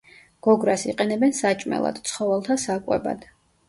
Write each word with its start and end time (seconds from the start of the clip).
გოგრას 0.47 0.85
იყენებენ 0.93 1.37
საჭმელად, 1.43 2.03
ცხოველთა 2.11 2.63
საკვებად. 2.69 3.35